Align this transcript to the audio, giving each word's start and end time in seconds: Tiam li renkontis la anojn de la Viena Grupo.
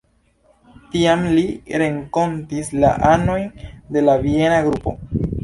Tiam 0.95 1.25
li 1.35 1.43
renkontis 1.81 2.73
la 2.85 2.91
anojn 3.11 3.47
de 3.93 4.05
la 4.09 4.19
Viena 4.27 4.59
Grupo. 4.71 4.97